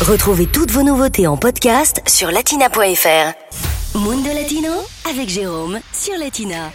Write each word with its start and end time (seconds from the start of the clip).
Retrouvez 0.00 0.46
toutes 0.46 0.70
vos 0.70 0.82
nouveautés 0.82 1.26
en 1.26 1.36
podcast 1.36 2.00
sur 2.08 2.30
latina.fr. 2.30 3.98
Mundo 3.98 4.30
Latino 4.34 4.72
avec 5.10 5.28
Jérôme 5.28 5.78
sur 5.92 6.16
Latina. 6.18 6.72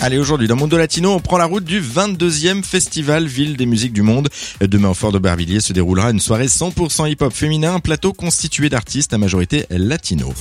Allez, 0.00 0.18
aujourd'hui, 0.18 0.48
dans 0.48 0.56
Mundo 0.56 0.76
Latino, 0.76 1.12
on 1.12 1.20
prend 1.20 1.38
la 1.38 1.44
route 1.44 1.62
du 1.62 1.80
22e 1.80 2.64
Festival 2.64 3.26
Ville 3.26 3.56
des 3.56 3.64
musiques 3.64 3.92
du 3.92 4.02
monde. 4.02 4.28
Demain, 4.60 4.88
au 4.88 4.94
Fort 4.94 5.12
d'Aubervilliers, 5.12 5.60
se 5.60 5.72
déroulera 5.72 6.10
une 6.10 6.18
soirée 6.18 6.46
100% 6.46 7.08
hip-hop 7.08 7.32
féminin, 7.32 7.74
un 7.74 7.80
plateau 7.80 8.12
constitué 8.12 8.70
d'artistes 8.70 9.14
à 9.14 9.18
majorité 9.18 9.66
latino. 9.70 10.34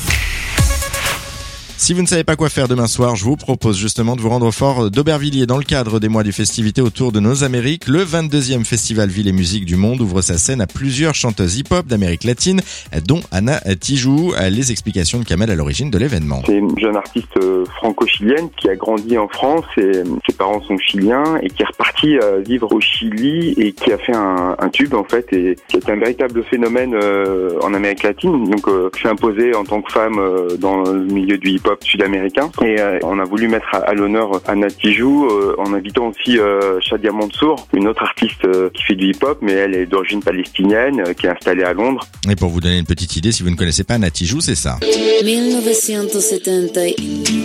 Si 1.77 1.93
vous 1.93 2.01
ne 2.01 2.07
savez 2.07 2.23
pas 2.23 2.37
quoi 2.37 2.47
faire 2.47 2.69
demain 2.69 2.87
soir, 2.87 3.17
je 3.17 3.25
vous 3.25 3.35
propose 3.35 3.77
justement 3.77 4.15
de 4.15 4.21
vous 4.21 4.29
rendre 4.29 4.47
au 4.47 4.51
fort 4.51 4.89
d'Aubervilliers 4.89 5.45
dans 5.45 5.57
le 5.57 5.63
cadre 5.63 5.99
des 5.99 6.07
mois 6.07 6.23
des 6.23 6.31
festivités 6.31 6.81
autour 6.81 7.11
de 7.11 7.19
nos 7.19 7.43
Amériques. 7.43 7.89
Le 7.89 7.99
22e 7.99 8.63
Festival 8.63 9.09
Ville 9.09 9.27
et 9.27 9.33
Musique 9.33 9.65
du 9.65 9.75
Monde 9.75 9.99
ouvre 9.99 10.21
sa 10.21 10.37
scène 10.37 10.61
à 10.61 10.67
plusieurs 10.67 11.15
chanteuses 11.15 11.57
hip-hop 11.57 11.85
d'Amérique 11.85 12.23
latine, 12.23 12.61
dont 13.05 13.19
Anna 13.31 13.59
Tijou. 13.79 14.33
Les 14.49 14.71
explications 14.71 15.19
de 15.19 15.25
Kamel 15.25 15.51
à 15.51 15.55
l'origine 15.55 15.91
de 15.91 15.97
l'événement. 15.97 16.41
C'est 16.45 16.55
une 16.55 16.79
jeune 16.79 16.95
artiste 16.95 17.37
euh, 17.37 17.65
franco-chilienne 17.77 18.49
qui 18.55 18.69
a 18.69 18.75
grandi 18.75 19.17
en 19.17 19.27
France 19.27 19.65
et 19.77 19.91
ses 20.27 20.35
parents 20.35 20.61
sont 20.61 20.77
chiliens 20.77 21.37
et 21.41 21.49
qui 21.49 21.61
est 21.61 21.67
repartie 21.67 22.17
euh, 22.17 22.39
vivre 22.39 22.71
au 22.71 22.79
Chili 22.79 23.53
et 23.57 23.73
qui 23.73 23.91
a 23.91 23.97
fait 23.97 24.15
un, 24.15 24.55
tube 24.71 24.93
en 24.93 25.03
fait 25.03 25.31
et 25.33 25.55
c'est 25.69 25.89
un 25.89 25.97
véritable 25.97 26.43
phénomène 26.43 26.95
euh, 26.95 27.59
en 27.61 27.73
Amérique 27.73 28.03
latine. 28.03 28.49
Donc 28.49 28.65
je 28.67 28.97
suis 28.97 29.09
imposée 29.09 29.53
en 29.53 29.65
tant 29.65 29.81
que 29.81 29.91
femme 29.91 30.19
dans 30.59 30.83
le 30.83 31.03
milieu 31.03 31.37
du 31.37 31.49
hip 31.49 31.64
hip-hop 31.65 31.83
sud-américain. 31.83 32.51
Et 32.61 32.79
euh, 32.79 32.99
on 33.03 33.19
a 33.19 33.23
voulu 33.23 33.47
mettre 33.47 33.73
à, 33.73 33.93
l'honneur 33.93 34.41
Anna 34.47 34.67
Tijou 34.67 35.25
euh, 35.25 35.55
en 35.57 35.73
invitant 35.73 36.07
aussi 36.07 36.37
euh, 36.37 36.79
Shadia 36.81 37.11
Mansour, 37.11 37.67
une 37.73 37.87
autre 37.87 38.03
artiste 38.03 38.45
qui 38.73 38.83
fait 38.83 38.95
du 38.95 39.09
hip-hop, 39.09 39.39
mais 39.41 39.53
elle 39.53 39.75
est 39.75 39.85
d'origine 39.85 40.21
palestinienne, 40.21 41.03
qui 41.15 41.25
est 41.27 41.29
installée 41.29 41.63
à 41.63 41.73
Londres. 41.73 42.05
Et 42.29 42.35
pour 42.35 42.49
vous 42.49 42.61
donner 42.61 42.77
une 42.79 42.85
petite 42.85 43.15
idée, 43.15 43.31
si 43.31 43.41
vous 43.43 43.49
ne 43.49 43.55
connaissez 43.55 43.83
pas 43.83 43.95
Anna 43.95 44.11
Tijou, 44.11 44.41
c'est 44.41 44.55
ça. 44.55 44.77
1970, 45.23 46.95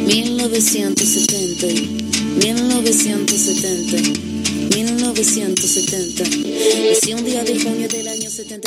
1970, 0.07 1.65
1970. 2.45 4.10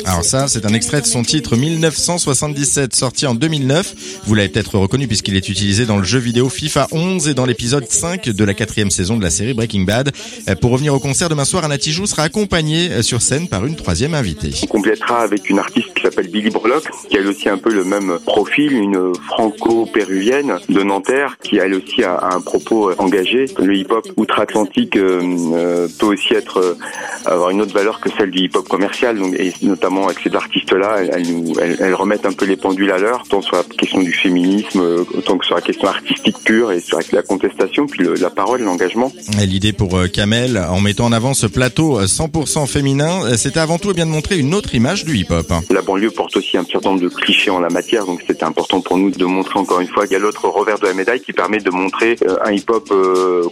Alors 0.04 0.24
ça, 0.24 0.46
c'est 0.48 0.66
un 0.66 0.74
extrait 0.74 1.00
de 1.00 1.06
son 1.06 1.22
titre 1.22 1.56
1977, 1.56 2.94
sorti 2.94 3.26
en 3.26 3.34
2009. 3.34 3.94
Vous 4.26 4.34
l'avez 4.34 4.48
peut-être 4.48 4.78
reconnu 4.78 5.08
puisqu'il 5.08 5.36
est 5.36 5.48
utilisé 5.48 5.86
dans 5.86 5.96
le 5.96 6.04
jeu 6.04 6.18
vidéo 6.18 6.48
FIFA 6.48 6.88
11 6.92 7.28
et 7.28 7.34
dans 7.34 7.46
l'épisode 7.46 7.86
5 7.88 8.28
de 8.28 8.44
la 8.44 8.54
quatrième 8.54 8.90
saison 8.90 9.16
de 9.16 9.22
la 9.22 9.30
série 9.30 9.54
Breaking 9.54 9.82
Bad. 9.82 10.12
Pour 10.60 10.70
revenir 10.70 10.94
au 10.94 11.00
concert 11.00 11.28
demain 11.28 11.44
soir, 11.44 11.64
Anna 11.64 11.78
Tijou 11.78 12.06
sera 12.06 12.22
accompagnée 12.24 13.02
sur 13.02 13.22
scène 13.22 13.48
par 13.48 13.66
une 13.66 13.74
troisième 13.74 14.14
invitée. 14.14 14.50
On 14.62 14.66
complétera 14.66 15.22
avec 15.22 15.50
une 15.50 15.58
artiste 15.58 15.94
qui 15.94 16.02
s'appelle 16.02 16.28
Billy 16.28 16.50
Burlock, 16.50 16.84
qui 17.08 17.18
a 17.18 17.22
aussi 17.22 17.48
un 17.48 17.58
peu 17.58 17.72
le 17.72 17.84
même 17.84 18.18
profil, 18.26 18.72
une 18.72 19.12
franco-péruvienne 19.26 20.58
de 20.68 20.82
Nanterre, 20.82 21.36
qui 21.42 21.56
elle 21.56 21.74
aussi 21.74 22.04
a 22.04 22.28
un 22.32 22.40
propos 22.40 22.92
engagé. 22.98 23.46
Le 23.58 23.74
hip-hop 23.74 24.06
outre-Atlantique 24.16 24.96
euh, 24.96 25.20
euh, 25.54 25.88
peut 25.98 26.06
aussi 26.06 26.34
être 26.34 26.43
euh, 26.56 26.76
avoir 27.24 27.50
une 27.50 27.60
autre 27.60 27.72
valeur 27.72 28.00
que 28.00 28.08
celle 28.16 28.30
du 28.30 28.44
hip-hop 28.44 28.68
commercial. 28.68 29.18
Donc, 29.18 29.34
et 29.38 29.52
notamment 29.62 30.06
avec 30.06 30.18
ces 30.20 30.34
artistes-là, 30.34 30.98
elles, 31.12 31.26
nous, 31.26 31.54
elles, 31.60 31.94
remettent 31.94 32.26
un 32.26 32.32
peu 32.32 32.44
les 32.44 32.56
pendules 32.56 32.90
à 32.90 32.98
l'heure, 32.98 33.24
tant 33.28 33.42
sur 33.42 33.56
la 33.56 33.62
question 33.62 34.00
du 34.00 34.12
féminisme, 34.12 34.80
euh, 34.80 35.04
autant 35.16 35.38
que 35.38 35.46
sur 35.46 35.54
la 35.54 35.60
question 35.60 35.88
artistique 35.88 36.36
pure 36.44 36.72
et 36.72 36.80
sur 36.80 36.98
la 37.12 37.22
contestation, 37.22 37.86
puis 37.86 38.06
la 38.20 38.30
parole, 38.30 38.62
l'engagement. 38.62 39.12
L'idée 39.38 39.72
pour 39.72 39.96
euh, 39.96 40.08
Kamel, 40.08 40.58
en 40.58 40.80
mettant 40.80 41.06
en 41.06 41.12
avant 41.12 41.34
ce 41.34 41.46
plateau 41.46 42.00
100% 42.00 42.66
féminin, 42.66 43.36
c'était 43.36 43.60
avant 43.60 43.78
tout 43.78 43.90
eh 43.90 43.94
bien 43.94 44.06
de 44.06 44.10
montrer 44.10 44.38
une 44.38 44.54
autre 44.54 44.74
image 44.74 45.04
du 45.04 45.16
hip-hop. 45.16 45.46
La 45.70 45.82
banlieue 45.82 46.10
porte 46.10 46.36
aussi 46.36 46.56
un 46.56 46.64
certain 46.64 46.90
nombre 46.90 47.02
de 47.02 47.08
clichés 47.08 47.50
en 47.50 47.60
la 47.60 47.68
matière, 47.68 48.06
donc 48.06 48.22
c'était 48.26 48.44
important 48.44 48.80
pour 48.80 48.96
nous 48.96 49.10
de 49.10 49.24
montrer 49.24 49.58
encore 49.58 49.80
une 49.80 49.88
fois 49.88 50.04
qu'il 50.04 50.12
y 50.12 50.16
a 50.16 50.18
l'autre 50.18 50.46
revers 50.48 50.78
de 50.78 50.86
la 50.86 50.94
médaille 50.94 51.20
qui 51.20 51.32
permet 51.32 51.58
de 51.58 51.70
montrer 51.70 52.16
un 52.44 52.52
hip-hop 52.52 52.92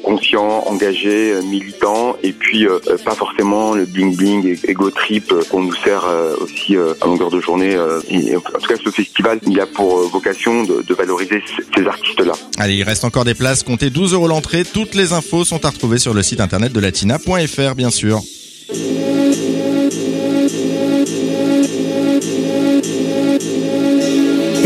conscient, 0.02 0.64
engagé, 0.66 1.34
militant, 1.44 2.16
et 2.22 2.32
puis 2.32 2.66
pas 3.04 3.14
forcément 3.14 3.74
le 3.74 3.86
bling 3.86 4.16
bling 4.16 4.58
ego 4.64 4.90
trip 4.90 5.32
qu'on 5.50 5.62
nous 5.62 5.74
sert 5.74 6.04
euh, 6.04 6.34
aussi 6.40 6.76
euh, 6.76 6.94
à 7.00 7.06
longueur 7.06 7.30
de 7.30 7.40
journée. 7.40 7.74
Euh, 7.74 8.00
en 8.00 8.58
tout 8.58 8.68
cas, 8.68 8.74
ce 8.82 8.90
festival, 8.90 9.38
il 9.46 9.60
a 9.60 9.66
pour 9.66 10.08
vocation 10.08 10.64
de, 10.64 10.82
de 10.82 10.94
valoriser 10.94 11.42
ces 11.74 11.86
artistes-là. 11.86 12.32
Allez, 12.58 12.74
il 12.76 12.82
reste 12.82 13.04
encore 13.04 13.24
des 13.24 13.34
places. 13.34 13.62
Comptez 13.62 13.90
12 13.90 14.14
euros 14.14 14.28
l'entrée. 14.28 14.64
Toutes 14.64 14.94
les 14.94 15.12
infos 15.12 15.44
sont 15.44 15.64
à 15.64 15.70
retrouver 15.70 15.98
sur 15.98 16.14
le 16.14 16.22
site 16.22 16.40
internet 16.40 16.72
de 16.72 16.80
latina.fr, 16.80 17.74
bien 17.74 17.90
sûr. 17.90 18.20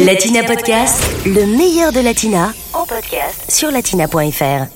Latina 0.05 0.45
Podcast, 0.45 1.03
le 1.25 1.47
meilleur 1.47 1.91
de 1.91 2.01
Latina, 2.01 2.53
en 2.75 2.85
podcast 2.85 3.51
sur 3.51 3.71
latina.fr. 3.71 4.76